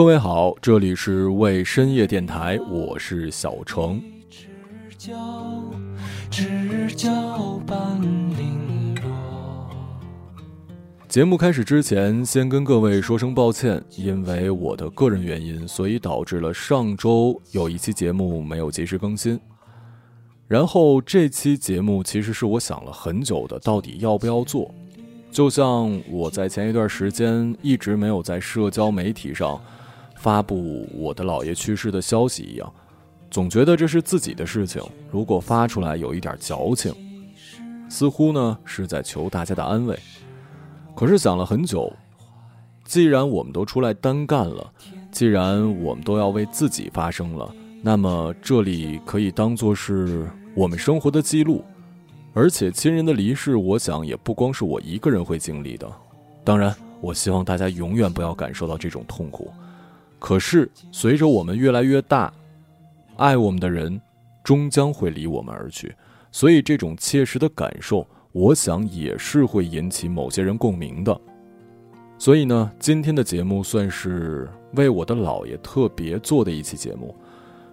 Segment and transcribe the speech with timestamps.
[0.00, 4.02] 各位好，这里是为深夜电台，我是小程。
[4.30, 4.46] 知
[4.96, 5.62] 交，
[6.30, 9.68] 知交半零落。
[11.06, 19.38] 节目开始之前，先跟各位说声抱歉，因为我的个人原因，所以导致了上周有一期节目没有及时更新。
[20.48, 24.74] 然后这期节目其实是我想了很久的，到底要不要做？
[25.30, 29.60] 就像我在前一段时间一直没有在社交媒体上
[30.20, 32.70] 发布我的姥爷去世的消息一样，
[33.30, 36.94] 总觉得这是自己的事情，如果发出来有一点矫情，
[37.88, 39.98] 似乎呢是在求大家的安慰。
[40.94, 41.90] 可是想了很久，
[42.84, 44.70] 既然我们都出来单干了，
[45.10, 51.64] 既然我们都要为自己发声了，那么这里可以当做是我们生活的记录。
[52.34, 55.90] 而且亲人的离世，我想也不光是我一个人会经历的。
[56.44, 59.50] 当然，我希望大家永远不要感受到这种痛苦。
[60.20, 62.32] 可是随着我们越来越大，
[63.16, 64.00] 爱我们的人
[64.44, 65.92] 终将会离我们而去，
[66.30, 68.06] 所以这种切实的感受。
[68.32, 71.20] 我想也是会引起某些人共鸣的，
[72.16, 77.12] 所以呢，今天的节目算是为我的姥爷特别做的一期节目。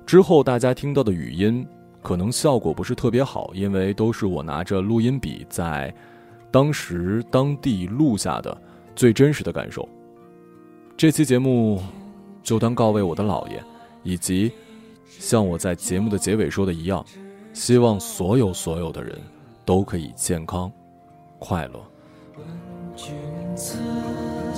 [0.03, 1.63] 之后大家听到的语音
[2.01, 5.93] 可能效果不是特别好，因为都是我拿着录音笔在
[6.49, 8.59] 当时当地录下的
[8.95, 9.87] 最真实的感受。
[10.95, 11.79] 这期节目
[12.47, 13.61] 就当告慰我的姥爷，
[14.03, 14.49] 以及
[15.19, 17.05] 像我在节目的结尾说的一样，
[17.51, 19.19] 希望所有所有的人。
[19.65, 20.71] 都可以健康、
[21.39, 21.73] 快乐。
[22.95, 23.13] 君
[23.53, 23.77] 此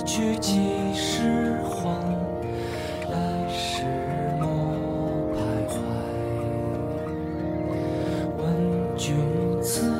[0.06, 0.60] 去几
[0.94, 1.90] 时还？
[3.10, 3.82] 来时
[4.38, 4.46] 莫
[5.34, 5.74] 徘徊。
[8.38, 9.16] 问君
[9.60, 9.90] 此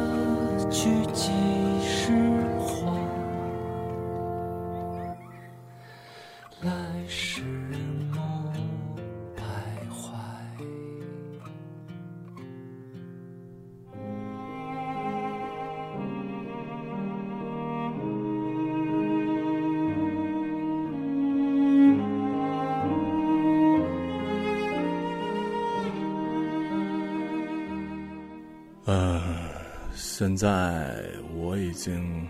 [30.20, 31.02] 现在
[31.34, 32.28] 我已经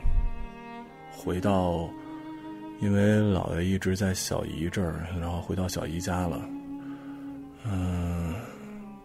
[1.11, 1.91] 回到，
[2.81, 6.41] 因为姥爷一直在小姨这儿，然后回到小姨家了。
[7.65, 8.33] 嗯、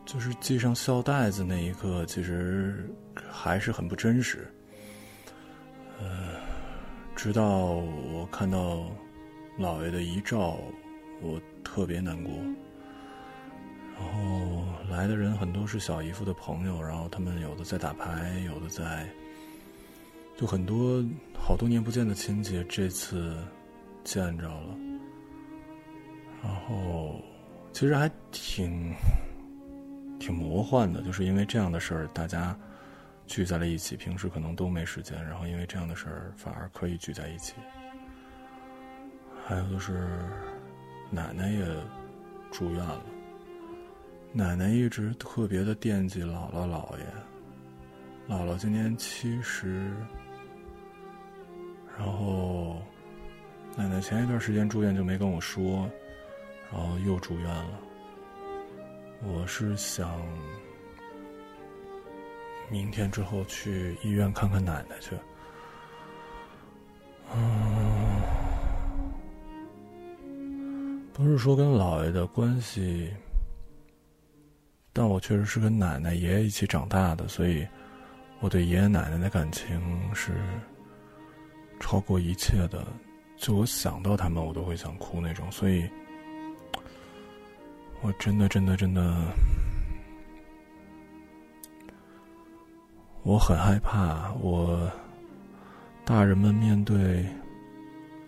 [0.05, 2.87] 就是系上孝带子那一刻，其实
[3.27, 4.47] 还是很不真实。
[5.99, 6.35] 嗯，
[7.15, 7.69] 直到
[8.13, 8.85] 我看到
[9.57, 10.59] 姥爷的遗照，
[11.23, 12.31] 我特别难过。
[13.97, 19.07] 然后来的人很多是小姨夫的朋友，然后他们有的在打牌，有的在，
[20.37, 23.37] 就很多好多年不见的亲戚这次
[24.03, 24.77] 见着了。
[26.43, 27.15] 然后
[27.71, 28.93] 其实还挺
[30.19, 32.55] 挺魔幻的，就是因为这样的事儿，大家
[33.25, 37.53] 聚在了一起，平时可能都没时间，然后因为这样的事儿反而可以聚在一起。
[39.47, 40.07] 还有就是
[41.09, 41.65] 奶奶也
[42.51, 43.01] 住院了。
[44.37, 47.05] 奶奶一直特别的惦记姥姥姥爷。
[48.27, 49.89] 姥姥今年七十，
[51.97, 52.81] 然后
[53.77, 55.89] 奶奶前一段时间住院就没跟我说，
[56.69, 57.79] 然后又住院了。
[59.23, 60.21] 我是想
[62.69, 65.15] 明天之后去医院看看奶奶去。
[67.33, 68.21] 嗯，
[71.13, 73.13] 不是说跟姥爷的关系。
[74.97, 77.67] 但我确实是跟奶奶、爷爷一起长大的，所以
[78.39, 79.77] 我对爷爷奶奶的感情
[80.13, 80.31] 是
[81.81, 82.87] 超过一切的。
[83.35, 85.51] 就我想到他们，我都会想哭那种。
[85.51, 85.83] 所以，
[88.01, 89.13] 我真的、真的、真的，
[93.23, 94.31] 我很害怕。
[94.35, 94.89] 我
[96.05, 97.25] 大人们面对，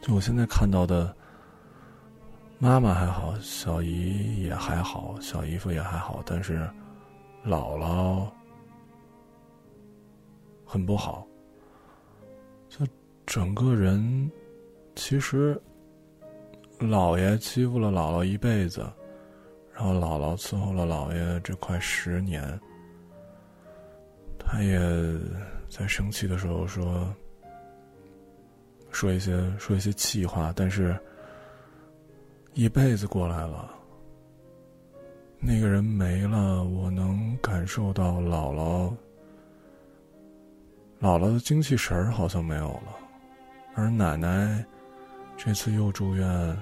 [0.02, 1.16] 就我现在看到的。
[2.60, 6.68] 妈妈还好，小姨也还好，小姨夫也还好，但是
[7.46, 8.28] 姥姥
[10.66, 11.26] 很不好。
[12.68, 12.86] 就
[13.28, 14.32] 整个人，
[14.96, 15.60] 其实
[16.80, 18.82] 姥爷欺负了姥姥一辈子，
[19.72, 22.60] 然后姥姥伺候了姥爷这快十年。
[24.40, 24.80] 他也
[25.70, 27.14] 在生气的时候说
[28.90, 30.98] ：“说一些说一些气话，但是
[32.58, 33.70] 一辈子过来了，
[35.40, 38.92] 那个人没了，我能感受到姥姥
[41.00, 42.98] 姥姥的精气神儿好像没有了，
[43.76, 44.66] 而奶奶
[45.38, 46.58] 这次又住院。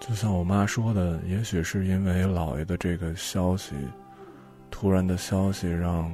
[0.00, 3.74] 就像我妈说的，也许是因为姥爷的这个消息，
[4.70, 6.10] 突然的消息让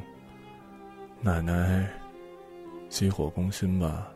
[1.21, 1.89] 奶奶
[2.89, 4.09] 急火攻心吧。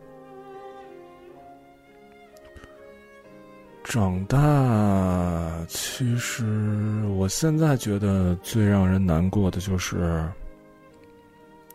[3.93, 10.27] 长大，其实我现在觉得最让人难过的就是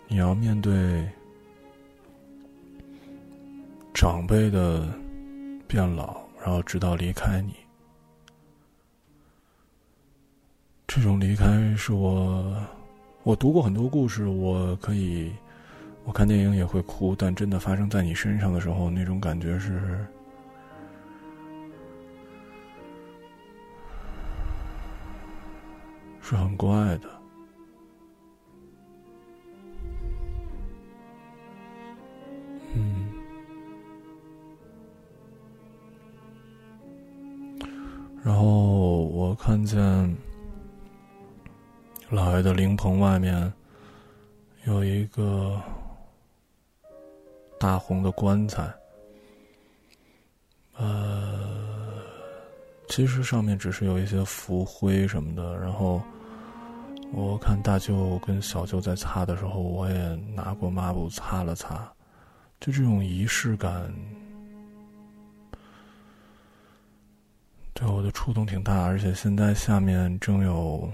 [0.07, 1.07] 你要面对
[3.93, 4.91] 长辈的
[5.67, 7.53] 变老，然后直到离开你。
[10.87, 12.51] 这种离开是我，
[13.21, 15.31] 我读过很多故事，我可以，
[16.03, 20.03] 我看电影也会哭，但真的发生在你身上的时候，那种感觉是，
[26.29, 27.09] 是很怪的。
[32.75, 33.09] 嗯，
[38.23, 38.43] 然后
[39.05, 40.15] 我看见。
[42.09, 43.51] 老爷的灵棚外面
[44.63, 45.61] 有一个
[47.59, 48.73] 大红的棺材，
[50.77, 52.01] 呃，
[52.87, 55.57] 其实上面只是有一些浮灰什么的。
[55.57, 56.01] 然后
[57.13, 61.91] 我看大舅跟小舅在擦的时候，我也拿过抹布擦了擦。
[62.59, 63.93] 就这种仪式感，
[67.73, 68.83] 对我的触动挺大。
[68.83, 70.89] 而且现在下面正有。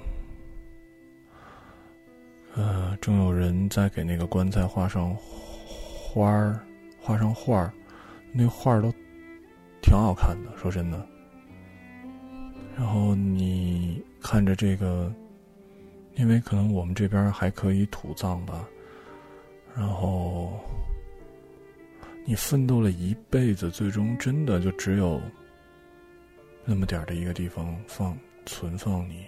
[2.56, 6.60] 呃，正有人在给那个棺材画上花儿，
[7.02, 7.74] 画上画儿，
[8.32, 8.94] 那画儿都
[9.82, 11.04] 挺好看的，说真的。
[12.78, 15.12] 然后你看着这个，
[16.16, 18.68] 因为可能我们这边还可以土葬吧。
[19.76, 20.60] 然后
[22.26, 25.22] 你奋斗了一辈子，最终真的就只有
[26.66, 29.26] 那么点的一个地方放存放你。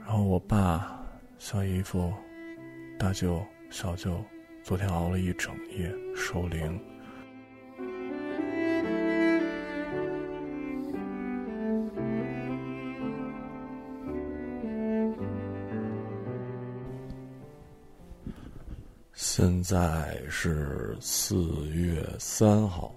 [0.00, 1.00] 然后我爸。
[1.36, 2.10] 小姨夫、
[2.98, 4.24] 大舅、小舅，
[4.62, 6.80] 昨天熬了一整夜守灵。
[19.64, 22.94] 在是四月三号，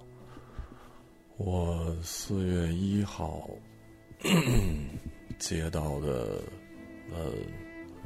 [1.38, 3.48] 我四月一号
[5.40, 6.42] 接到的，
[7.14, 7.32] 呃。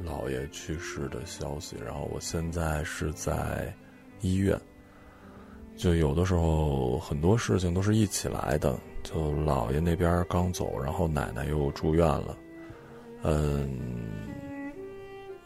[0.03, 3.73] 姥爷去世的消息，然后我现在是在
[4.20, 4.59] 医院。
[5.76, 12.37] 就有的时候很多事情都是一起来的，就姥爷那边刚走，然后奶奶又住院了。
[13.23, 13.79] 嗯，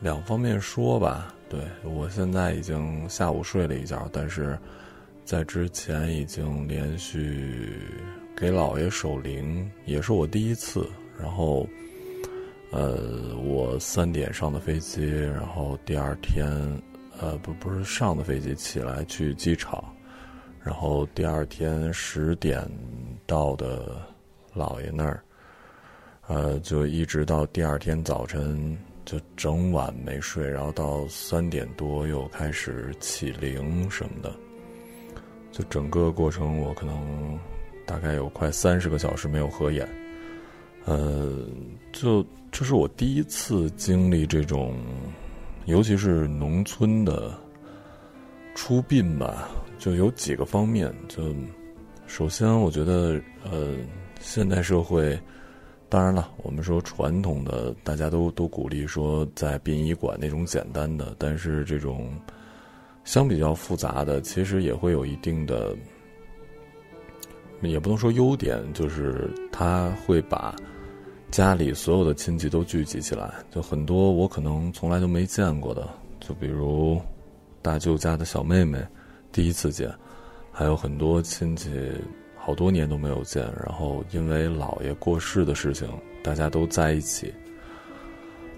[0.01, 4.59] 两方面说吧，对我现在已经下午睡了一觉，但是
[5.25, 7.79] 在之前已经连续
[8.37, 10.89] 给姥爷守灵，也是我第一次，
[11.21, 11.67] 然后。
[12.73, 16.45] 呃，我三点上的飞机，然后第二天，
[17.19, 19.83] 呃，不不是上的飞机，起来去机场，
[20.63, 22.69] 然后第二天十点
[23.25, 24.03] 到的
[24.53, 25.23] 姥爷那儿，
[26.27, 34.35] 呃，就一直到第二天早晨，就整晚没睡，然后到三点多又开始起灵什么的，
[35.53, 37.39] 就整个过程我可能
[37.87, 39.89] 大概有快三十个小时没有合眼。
[40.85, 41.47] 呃，
[41.93, 44.77] 就这是我第一次经历这种，
[45.65, 47.33] 尤其是农村的
[48.55, 49.49] 出殡吧，
[49.79, 50.93] 就有几个方面。
[51.09, 51.35] 就
[52.07, 53.77] 首先，我觉得，呃，
[54.21, 55.19] 现代社会，
[55.89, 62.13] 当然了，我们说传统的，大家都都鼓励说在殡仪馆那种简单的，但是这种
[63.05, 65.77] 相比较复杂的，其实也会有一定的，
[67.63, 70.55] 也不能说优点，就是他会把。
[71.29, 75.87] 家里所有的亲戚都聚集起来，就很多我可能从来都没见过的，
[76.21, 77.01] 就比如
[77.61, 78.81] 大舅家的小妹妹，
[79.33, 79.93] 第一次见，
[80.53, 81.69] 还有很多亲戚
[82.47, 85.89] 好多年都没有见，然后因为姥爷过世的事情，
[86.23, 87.35] 大家都在一起。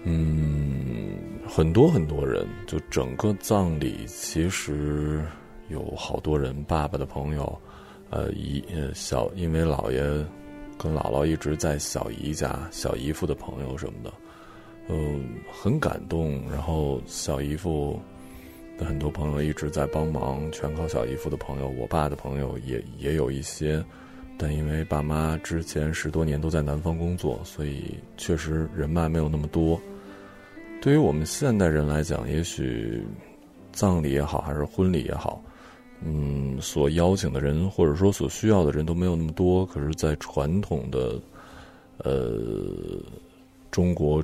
[0.03, 1.17] 嗯，
[1.47, 5.25] 很多很多人，就整个葬礼其实
[5.69, 7.59] 有好多人，爸爸的朋友，
[8.11, 9.99] 呃，姨呃小，因为姥爷。
[10.77, 14.13] 跟姥姥一直在小姨家，小姨夫的朋友什么的，
[14.87, 16.47] 嗯，很感动。
[16.49, 17.99] 然后小姨夫
[18.85, 23.83] 很多朋友一直在帮忙，全靠小姨夫的朋友，我爸的朋友也也有一些，
[24.37, 29.79] 但因为爸妈之前十多年都在南方工作，所以确实人脉没有那么多。
[30.81, 33.05] 对于我们现代人来讲，也许
[33.71, 35.41] 葬礼也好，还是婚礼也好，
[36.03, 39.65] 嗯，所邀请的人或者说所需要的人都没有那么多。
[39.65, 41.19] 可是，在传统的
[41.97, 42.39] 呃
[43.71, 44.23] 中国。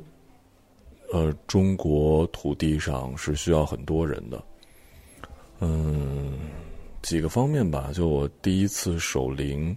[1.15, 4.43] 呃，中国土地上是需要很多人的，
[5.61, 6.37] 嗯，
[7.01, 7.89] 几个方面吧。
[7.93, 9.73] 就我第一次守灵，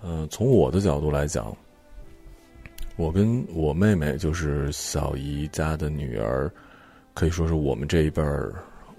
[0.00, 1.54] 呃，从我的角度来讲，
[2.96, 6.50] 我跟我妹妹就是小姨家的女儿，
[7.12, 8.54] 可以说是我们这一辈儿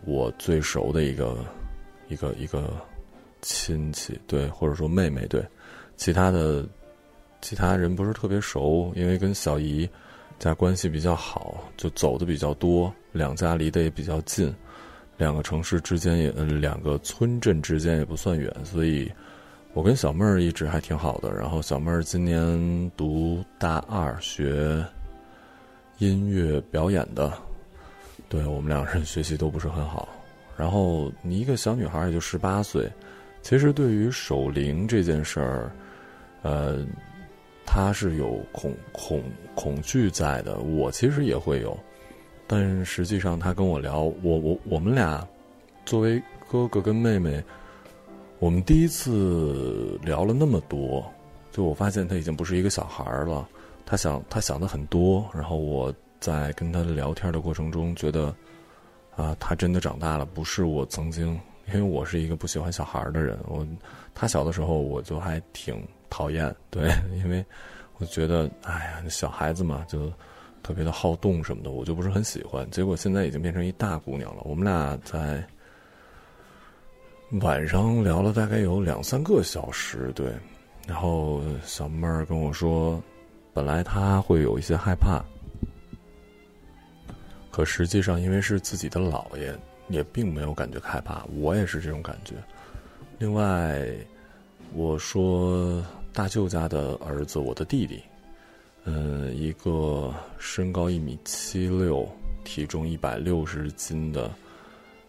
[0.05, 1.43] 我最熟的一个
[2.07, 2.71] 一个一个
[3.41, 5.43] 亲戚，对，或者说妹妹，对，
[5.95, 6.63] 其他的
[7.41, 9.89] 其他人不是特别熟，因为跟小姨。
[10.39, 14.53] 家关系比较好，就走的比较多，两家离得也比较近，
[15.17, 19.11] 两个城市之间也，嗯两个村镇之间也不算远，所以，
[19.73, 21.33] 我跟小妹儿一直还挺好的。
[21.33, 24.85] 然后小妹儿今年读大二，学
[25.97, 27.33] 音乐表演的，
[28.29, 30.07] 对我们两个人学习都不是很好。
[30.55, 32.87] 然后你一个小女孩也就十八岁，
[33.41, 35.71] 其实对于守灵这件事儿，
[36.43, 36.85] 呃。
[37.77, 39.21] 他是有恐恐
[39.53, 41.77] 恐惧在的，我其实也会有，
[42.47, 45.25] 但实际上他跟我聊，我我我们俩
[45.85, 46.19] 作为
[46.49, 47.39] 哥哥跟妹妹，
[48.39, 51.05] 我们第一次聊了那么多，
[51.51, 53.47] 就我发现他已经不是一个小孩了，
[53.85, 58.35] 他想他想的很多，然后我在跟他聊天的过程中觉得，
[59.15, 63.63] 啊，他真的长大了，不是我曾经，因为我是一个不喜欢小孩的人，我
[64.15, 65.87] 他小的时候我就还挺。
[66.09, 67.45] 讨厌， 对，因为
[67.97, 70.11] 我觉得，哎呀，小孩子嘛，就
[70.63, 72.69] 特别的好动什么的，我就不是很喜欢。
[72.69, 74.41] 结果现在已经变成一大姑娘了。
[74.43, 75.43] 我们俩在
[77.41, 80.31] 晚上聊了大概有两三个小时，对。
[80.87, 83.03] 然后小妹儿跟我说，
[83.53, 85.21] 本来她会有一些害怕，
[87.51, 89.53] 可实际上因为是自己的姥爷，
[89.89, 91.25] 也并没有感觉害怕。
[91.39, 92.35] 我也是这种感觉。
[93.19, 93.85] 另外，
[94.73, 95.83] 我说。
[96.13, 98.01] 大舅家的儿子，我的弟弟，
[98.85, 102.09] 嗯，一个身高一米七六，
[102.43, 104.31] 体重一百六十斤的，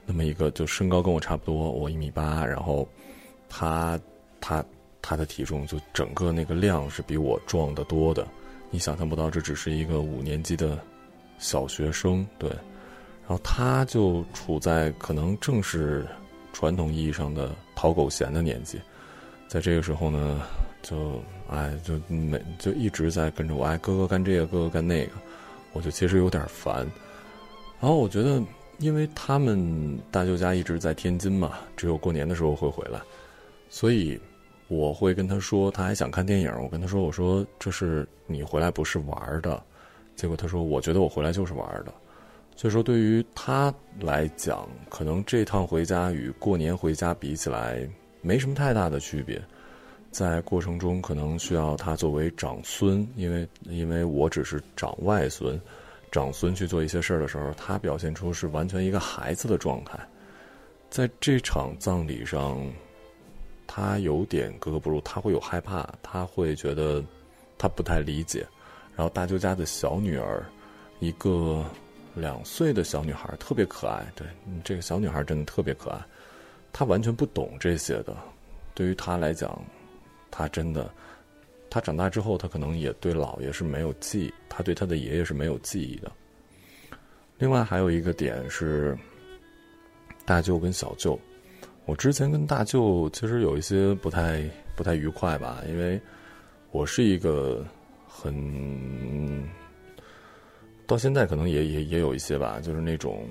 [0.05, 2.87] 那么一个就身高跟我差不多，我一米八，然后
[3.49, 3.99] 他
[4.39, 4.63] 他
[5.01, 8.29] 他的体重就整个那个量是比我壮得多的，
[8.71, 10.79] 你想象不到，这只是一个五年级的
[11.39, 16.07] 小学生，对，然后他就处在可能正是
[16.53, 18.79] 传统意义上的讨狗嫌的年纪，
[19.49, 20.41] 在这个时候呢。
[20.81, 25.13] 就哎，就每就一直在跟着我，哎，哥哥干这个，哥哥干那个，
[25.73, 26.87] 我就其实有点烦。
[27.81, 28.41] 然后我觉得，
[28.79, 33.01] 因为他们大舅家一直在天津嘛，只有过年的时候会回来，
[33.69, 34.19] 所以
[34.69, 36.51] 我会跟他说，他还想看电影。
[36.63, 39.61] 我跟他说，我说这是你回来不是玩的。
[40.15, 41.93] 结果他说，我觉得我回来就是玩的。
[42.55, 47.87] 所以说，对于他来讲，可能这趟回家与过年回家比起来，
[48.21, 49.43] 没什么太大的区别。
[50.11, 55.61] 在过程中，可能需要他作为长孙，因为因为我只是长外孙，
[56.11, 59.99] 长孙去做一些事儿的时候，他表现出是完全一个孩子的状态。
[60.89, 62.59] 在这场葬礼上，
[63.67, 67.05] 他有点格格不入，他会有害怕，他会觉得
[67.59, 68.47] 他不太理解。
[68.97, 70.43] 然后大舅家的小女儿，
[71.01, 71.63] 一个
[72.15, 74.11] 两岁的小女孩，特别可爱。
[74.17, 74.27] 对，
[74.65, 76.01] 这个小女孩真的特别可爱，
[76.73, 78.17] 他完全不懂这些的，
[78.75, 79.61] 对于他来讲。
[80.31, 80.89] 他真的，
[81.71, 86.13] 他长大之后，他可能也对姥爷是没有记，他对他的爷爷是没有记忆的。
[87.39, 88.97] 另外还有一个点是，
[90.27, 91.19] 大舅跟小舅，
[91.87, 94.45] 我之前跟大舅其实有一些不太
[94.77, 95.99] 不太愉快吧，因为
[96.71, 97.65] 我是一个
[98.07, 99.49] 很，
[100.87, 103.27] 到现在可能也也也有一些吧，就是那种，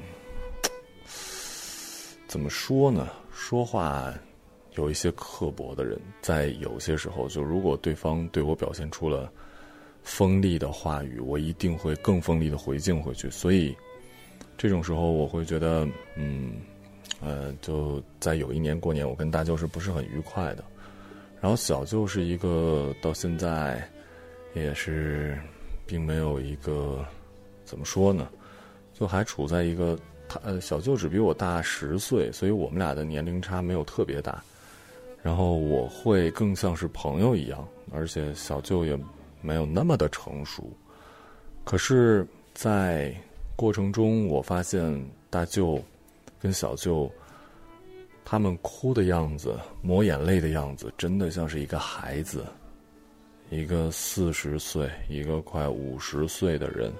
[2.27, 4.11] 怎么说呢，说话。
[4.73, 9.31] 有一些刻薄的人，在有些时候，就如果对方对我表现出了
[10.03, 13.27] 锋利的话语，我一定会更锋利的回敬回去。
[13.27, 13.75] 所以，
[14.55, 16.57] 这种时候我会觉得，嗯，
[17.19, 20.63] 呃，就在有一年过年，我跟大舅是不是很愉快的？
[21.41, 23.81] 然后小舅是一个到现在
[24.53, 25.39] 也是
[25.87, 27.03] 并没有一个
[27.65, 28.29] 怎么说呢，
[28.93, 34.43] 就还处在一个他呃小舅只比我大十岁，所以我们俩的年龄差没有特别大。
[35.23, 38.97] 然后我会更像是朋友一样，而且小舅也
[39.41, 40.71] 没有那么的成熟。
[41.65, 43.13] 可是，在
[43.55, 45.83] 过程中，我发现大舅
[46.39, 47.11] 跟小舅，
[48.23, 52.45] 他们哭的样子、抹眼泪的样子，真的像是一个孩子，
[53.49, 56.93] 一个四十岁、一个快五十岁的人，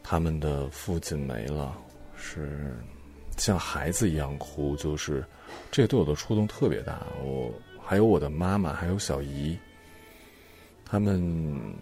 [0.00, 1.76] 他们的父亲没了，
[2.20, 2.72] 是
[3.36, 5.24] 像孩子一样哭，就是
[5.72, 7.04] 这个对我的触动特别大。
[7.24, 9.58] 我还有我的妈妈，还有小姨，
[10.84, 11.74] 他们。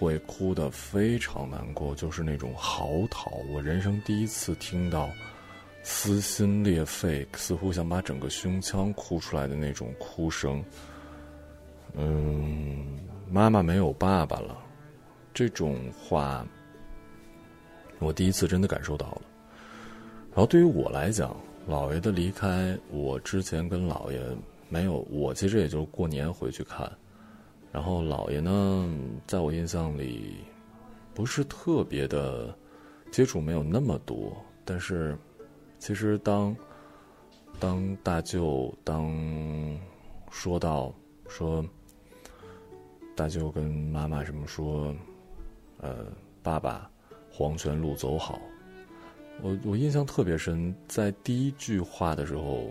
[0.00, 3.28] 会哭得非常难过，就是那种嚎啕。
[3.52, 5.10] 我人生第一次听到
[5.82, 10.64] 撕心裂肺，似乎想把整个胸腔哭出来的那种哭声。
[11.94, 12.96] 嗯，
[13.28, 14.56] 妈妈没有爸爸了，
[15.34, 16.46] 这种话
[17.98, 19.22] 我第一次真的感受到了。
[20.30, 21.36] 然后对于我来讲，
[21.68, 24.20] 姥爷的离开，我之前跟姥爷
[24.68, 26.90] 没有，我其实也就是过年回去看。
[27.72, 28.88] 然后姥爷呢，
[29.26, 30.36] 在我印象里，
[31.12, 32.56] 不是特别的
[33.10, 35.18] 接触没有那么多，但是
[35.78, 36.56] 其实当
[37.60, 39.12] 当大舅当
[40.30, 40.94] 说到
[41.28, 41.64] 说
[43.16, 44.94] 大舅跟妈妈什么说，
[45.80, 46.06] 呃，
[46.42, 46.90] 爸爸
[47.30, 48.40] 黄泉路走好，
[49.42, 52.70] 我我印象特别深，在第一句话的时候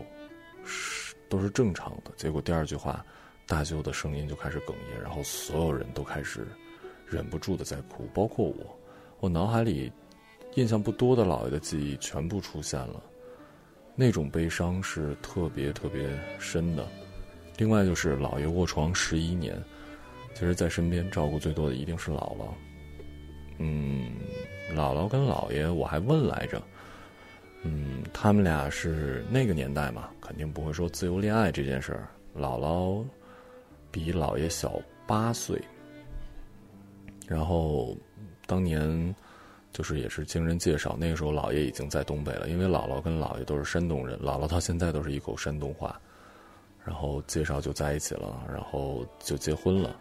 [0.66, 3.06] 是都是正常的，结果第二句话。
[3.50, 6.46] 大舅的声音就开始哽咽，然后所有人都开始
[7.06, 8.78] 忍不住的在哭，包括我。
[9.22, 9.90] 我脑海里
[10.56, 13.02] 印象不多的姥爷的记忆全部出现了，
[13.96, 16.86] 那种悲伤是特别特别深的。
[17.58, 19.58] 另外就是姥爷卧床十一年，
[20.34, 22.50] 其实在身边照顾最多的一定是姥姥。
[23.58, 24.12] 嗯，
[24.76, 26.62] 姥姥跟姥爷我还问来着，
[27.64, 32.08] 嗯，他们俩是那个年代嘛，肯定不会说自由恋爱这件事儿。
[32.36, 33.06] 姥姥。
[33.90, 35.60] 比姥爷小八岁，
[37.26, 37.98] 然后
[38.46, 39.16] 当年
[39.72, 46.00] 就是也是经人介绍，那个时候姥爷已经在东北了，因为姥姥跟姥爷都是山东人，姥姥到现在都是一口山东话，
[46.84, 49.96] 然后介绍就在一起了，然后就结婚了。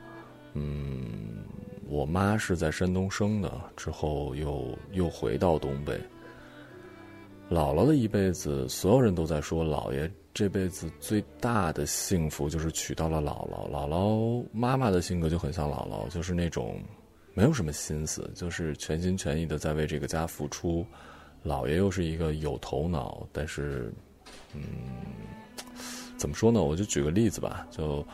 [0.55, 1.45] 嗯，
[1.89, 5.99] 我妈是在山东生的，之后又又回到东北。
[7.49, 10.11] 姥姥的一辈子，所有人都在说姥爷。
[10.35, 13.71] 这辈子最大的幸福就是娶到了姥姥。
[13.71, 16.79] 姥姥妈妈的性格就很像姥姥，就是那种
[17.33, 20.85] 没有什么心思，就是全心全意的在为这个家付出。
[21.43, 23.91] 姥爷又是一个有头脑，但是，
[24.53, 24.61] 嗯，
[26.19, 26.63] 怎么说呢？
[26.63, 28.05] 我就举个例子吧，就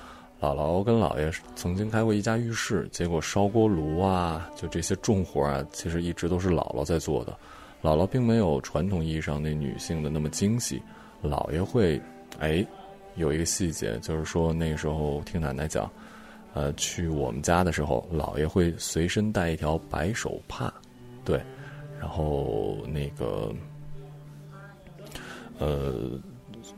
[0.50, 7.33] 姥姥跟姥爷曾经开过一家浴室，结果烧锅炉啊，就这些重活啊，其实一直都是姥姥在做的。
[7.81, 10.83] 姥姥并没有传统意义上那女性的那么精细，
[11.22, 12.00] 姥爷会。
[12.38, 12.66] 哎，
[13.14, 15.88] 有一个细节，就是说那个时候听奶奶讲，
[16.55, 20.72] 呃，去我们家的时候，姥爷会随身带一条白手帕，
[21.22, 21.40] 对，
[22.00, 23.55] 然后那个，
[25.59, 26.18] 呃，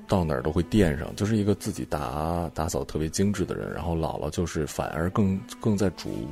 [0.06, 3.72] 到哪儿都会垫上，就是一个自己打打扫特别精致的人。
[3.72, 6.28] 然后姥姥就是反而更更在煮，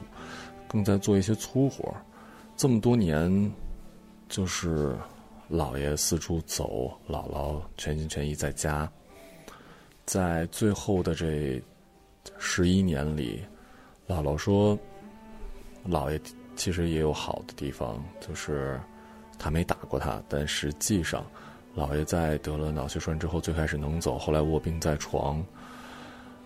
[0.69, 1.95] 更在做一些粗活。
[2.57, 3.51] 这么多年，
[4.29, 4.97] 就是
[5.51, 8.91] 姥爷四处走，姥姥全心全意在家。
[10.05, 11.61] 在最后的这
[12.39, 13.43] 十一年里，
[14.07, 14.79] 姥姥说
[15.89, 16.21] ：“姥爷
[16.57, 18.79] 其实也有好的地方，就是
[19.39, 20.23] 他没打过他。
[20.29, 21.25] 但实际上，
[21.77, 25.45] 姥爷在得了脑血栓之后，最开始能走，后来卧病在床，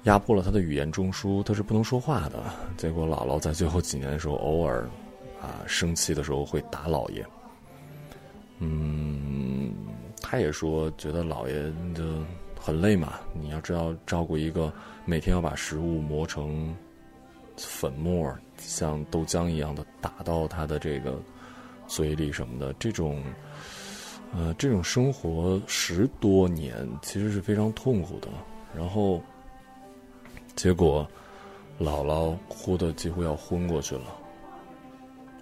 [0.04, 2.42] 压迫了他的语言中枢，他是不能说话的。
[2.76, 4.88] 结果姥姥在最后几年的时候，偶尔
[5.40, 7.26] 啊生气的时候会打姥爷。
[8.58, 9.74] 嗯，
[10.20, 11.54] 他也说觉得姥爷
[11.94, 12.24] 的。”
[12.58, 14.72] 很累嘛，你要知道照顾一个
[15.04, 16.74] 每天要把食物磨成
[17.56, 21.16] 粉末，像豆浆一样的打到他的这个
[21.86, 23.22] 嘴里什么的，这种
[24.34, 28.28] 呃这种生活十多年其实是非常痛苦的。
[28.74, 29.22] 然后
[30.54, 31.08] 结果
[31.80, 34.16] 姥姥哭的几乎要昏过去了。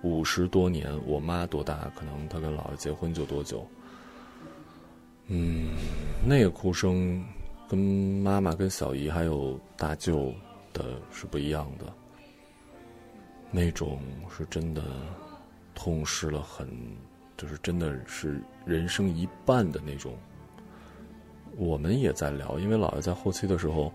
[0.02, 1.90] 五十多年，我妈多大？
[1.96, 3.66] 可能她跟姥爷结婚就多久？
[5.28, 5.70] 嗯，
[6.26, 7.24] 那个哭声，
[7.66, 10.32] 跟妈妈、跟小姨还有大舅
[10.74, 11.90] 的是不一样的。
[13.50, 14.82] 那种是真的
[15.74, 16.68] 痛失了很，
[17.36, 20.16] 就是真的是人生一半的那种。
[21.56, 23.92] 我们也在聊，因为姥爷在后期的时候，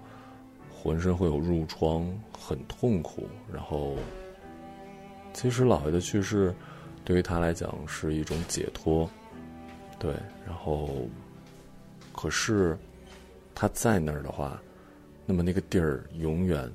[0.71, 3.27] 浑身会有褥疮，很痛苦。
[3.51, 3.97] 然后，
[5.33, 6.55] 其实姥爷的去世，
[7.03, 9.09] 对于他来讲是一种解脱。
[9.97, 10.13] 对，
[10.47, 10.89] 然后，
[12.13, 12.77] 可是
[13.53, 14.61] 他在那儿的话，
[15.25, 16.71] 那么那个地儿永远，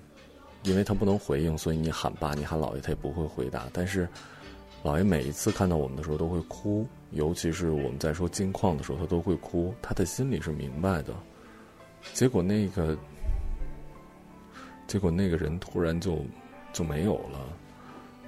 [0.65, 3.65] 因为他不能回应，所以你喊爸，你喊姥爷，他也不会回答。
[3.73, 4.07] 但是
[4.85, 9.75] 姥爷每一次看到我们的时候都会哭，尤其是我们在说金矿的时候，他都会哭。
[9.81, 11.15] 他的心里是明白的。
[12.13, 12.95] 结果那个，
[14.87, 16.23] 结果那个人突然就
[16.71, 17.41] 就没有了，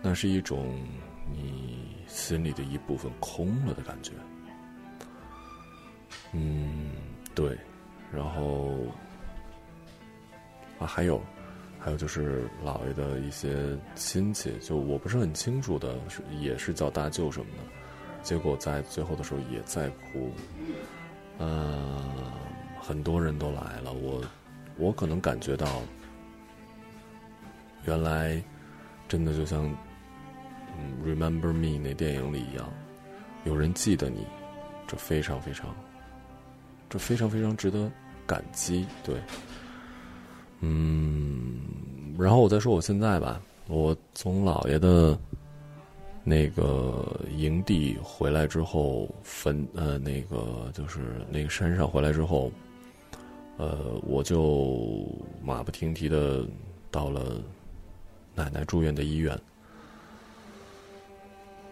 [0.01, 0.83] 那是一种
[1.31, 4.13] 你心里的一部分空了的感觉。
[6.33, 6.93] 嗯，
[7.35, 7.55] 对，
[8.11, 8.79] 然后
[10.79, 11.21] 啊，还有。
[11.87, 17.63] 还有就是姥爷的一些亲戚，就我不是很清楚的，是也是叫大舅什么的，
[18.25, 20.33] 结果在最后的时候也在哭，
[21.39, 22.03] 嗯，
[22.81, 24.21] 很多人都来了，我
[24.77, 25.81] 我可能感觉到，
[27.85, 28.43] 原来
[29.07, 29.65] 真的就像
[30.77, 32.69] 嗯《Remember Me》那电影里一样，
[33.45, 34.27] 有人记得你，
[34.89, 35.73] 这非常非常，
[36.91, 37.89] 这非常非常值得
[38.27, 39.15] 感激，对。
[40.61, 41.59] 嗯，
[42.19, 43.41] 然后我再说我现在吧。
[43.69, 45.19] 我从姥爷的
[46.25, 52.51] 那个营地回来之后，坟呃那个就是那个山上回来之后，
[53.59, 55.07] 呃，我就
[55.45, 56.47] 马不停蹄的
[56.91, 57.43] 到了
[58.35, 59.39] 奶奶住院的医院。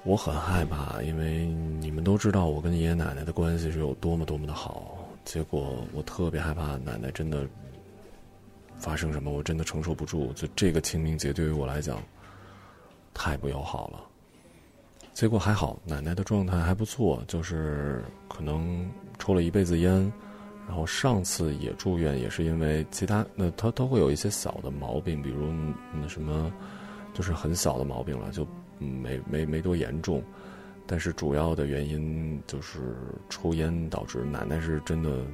[0.02, 1.46] 我很害怕，因为
[1.80, 4.98] 你们都知道我跟爷爷奶奶的关系是有多么多么的好。
[5.24, 7.46] 结果我特别害怕奶奶真的。
[8.78, 10.32] 发生什么，我真的承受不住。
[10.34, 12.02] 就这个清明节对于我来讲，
[13.12, 14.00] 太不友好了。
[15.12, 20.12] 结果还好，奶奶的状态还不错，就是可能抽了一辈子烟，
[20.66, 25.52] 然后上次也住院，也是因为其他那他都会有一些小的毛病，比如
[25.92, 26.52] 那什么，
[27.12, 28.44] 就是很小的毛病了，就
[28.78, 30.20] 没没没多严重。
[30.86, 32.96] 但是主要的原因就是
[33.30, 35.24] 抽烟导致奶奶是真的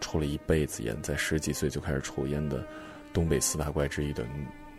[0.00, 2.64] 抽了一辈子烟，在十几岁就开始抽烟的。
[3.12, 4.22] 东北四大怪之一的，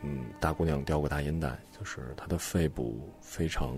[0.04, 3.76] 嗯，大姑娘叼个大烟袋，就是她的肺部非常，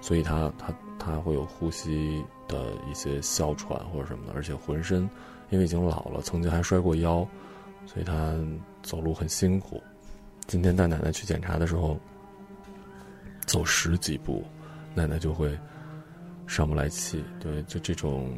[0.00, 5.10] 所以她她她会有呼吸的一些哮喘或者什么的，而且浑身
[5.50, 7.26] 因为已经老了，曾经还摔过腰，
[7.84, 8.32] 所以她
[8.80, 9.82] 走路很辛苦。
[10.46, 11.98] 今天带奶奶去检查的时候，
[13.44, 14.44] 走十几步，
[14.94, 15.58] 奶奶就会
[16.46, 17.24] 上不来气。
[17.40, 18.32] 对，就这种。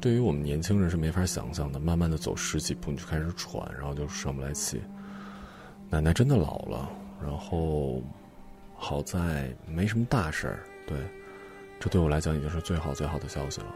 [0.00, 4.80] 对于我们年轻人是没法想象的，慢慢的走十几步你就开始喘，然后就上不来气。
[5.90, 6.88] 奶奶真的老了，
[7.22, 8.02] 然后
[8.76, 10.96] 好在没什么大事儿，对，
[11.80, 13.74] 这对我来讲已经是最好最好的消息了。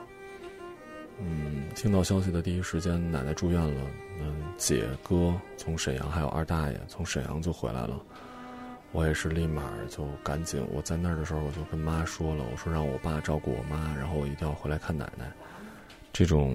[1.18, 3.80] 嗯，听到消息的第一时间，奶奶住院了，
[4.20, 8.00] 嗯，姐哥从沈阳还有二大爷从沈阳就回来了，
[8.92, 15.32] 我也是立马就赶紧，我在那儿的时候我就跟妈说了，我说让我爸照顾我妈，然后我一定要回来看奶奶。
[16.12, 16.54] 这种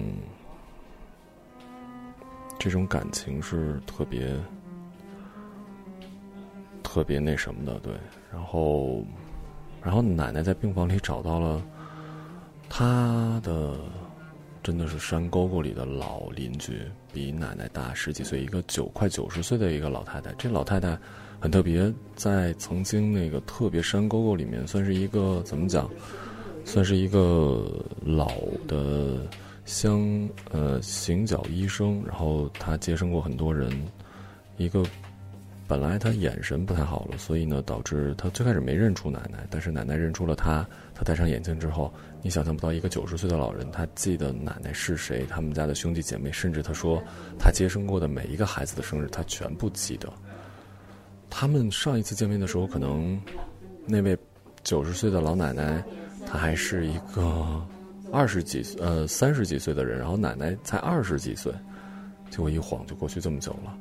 [2.58, 4.34] 这种感情是特别
[6.82, 7.92] 特别那什么的，对。
[8.32, 9.04] 然后，
[9.82, 11.62] 然后奶奶在病房里找到了
[12.68, 13.76] 她的，
[14.62, 20.32] 真的是山沟沟里的老邻居，比奶奶大十几岁，一个九快九十岁的一个老太太。
[20.38, 20.96] 这老太太
[21.40, 25.90] 很特别，在曾经那个特别山沟沟里面，算是一个怎么讲？
[26.64, 28.28] 算是一个老
[28.66, 29.18] 的。
[29.68, 33.70] 乡呃行脚医生，然后他接生过很多人，
[34.56, 34.82] 一个
[35.66, 47.02] 本来他眼神不太好了，所以呢导致他最开始没认出奶奶，但是奶奶认出了他，他戴上眼镜之后，你想象不到一个九十岁的老人，他记得奶奶是谁，他们家的兄弟姐妹，甚至他说
[47.38, 50.10] 他接生过的每一个孩子的生日，他全部记得。
[51.28, 53.20] 他们上一次见面的时候，可能
[53.84, 54.16] 那位
[54.64, 55.84] 九十岁的老奶奶，
[56.26, 57.62] 她还是一个。
[58.10, 61.52] 二十几岁，呃，三十几岁的人，然后奶奶才二十几岁，
[62.30, 63.76] 结果一晃就过去这么久了。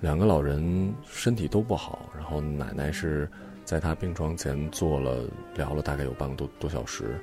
[0.00, 3.28] 两个老人身体都不好，然后奶奶是
[3.64, 7.18] 在他病床前坐了聊了大概有半个多多小时。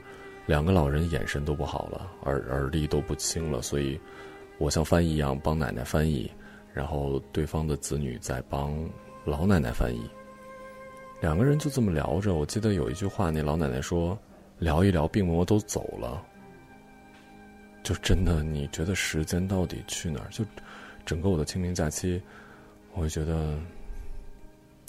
[0.48, 4.00] 两个老人眼神都不好了，耳耳力都不清了，所以
[4.58, 6.30] 我像翻译一样帮奶奶翻译，
[6.74, 8.76] 然后对方的子女在帮
[9.24, 10.02] 老奶奶翻译。
[11.22, 14.18] 两个人就这么聊着，我记得有一句话，那老奶奶说。
[14.64, 16.24] 聊一聊，病魔都走了，
[17.84, 20.30] 就真的你觉得时间到底去哪儿？
[20.30, 20.46] 就
[21.06, 22.22] 整个我的清明假期，
[22.94, 23.60] 我会觉得，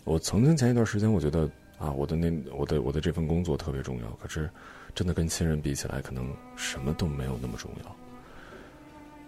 [0.05, 4.49] 我曾经前一段时间我觉得啊，我的那我的我的这份工作特别重要，可是
[4.95, 7.97] 真的跟亲人比起来，可能什么都没有那么重要。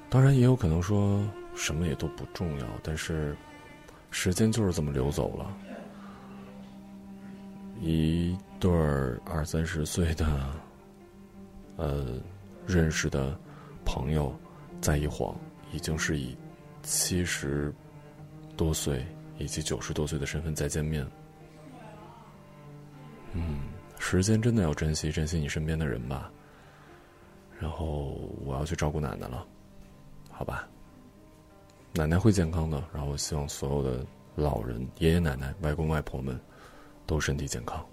[0.09, 3.37] 当然也有可能说什么也都不重要，但是
[4.13, 5.53] 时间就是这么流走了。
[7.81, 8.71] 一对
[9.25, 10.27] 二三十岁的，
[11.77, 12.21] 呃，
[12.67, 13.39] 认识的
[13.85, 14.35] 朋友，
[14.81, 15.37] 在一晃，
[15.73, 16.37] 已经是以
[16.83, 17.73] 七十
[18.57, 19.05] 多岁
[19.39, 21.07] 以及九十多岁的身份再见面。
[23.33, 26.31] 嗯，时间真的要珍惜，珍惜你身边的人吧。
[27.59, 28.13] 然后
[28.45, 29.47] 我要去照顾奶奶了，
[30.31, 30.69] 好吧？
[31.93, 36.39] 奶奶会健康的，然后我希望所有的老人、爷爷奶奶、外公外婆们
[37.07, 37.85] 都身体健康。